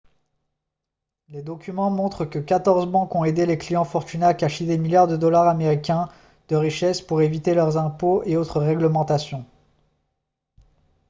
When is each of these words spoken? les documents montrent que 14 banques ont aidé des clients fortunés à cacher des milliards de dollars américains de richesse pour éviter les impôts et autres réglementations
les 1.29 1.43
documents 1.43 1.91
montrent 1.91 2.25
que 2.25 2.39
14 2.39 2.87
banques 2.89 3.13
ont 3.13 3.23
aidé 3.23 3.45
des 3.45 3.59
clients 3.59 3.85
fortunés 3.85 4.25
à 4.25 4.33
cacher 4.33 4.65
des 4.65 4.79
milliards 4.79 5.07
de 5.07 5.15
dollars 5.15 5.47
américains 5.47 6.09
de 6.47 6.55
richesse 6.55 7.01
pour 7.01 7.21
éviter 7.21 7.53
les 7.53 7.77
impôts 7.77 8.23
et 8.23 8.35
autres 8.35 8.61
réglementations 8.61 9.45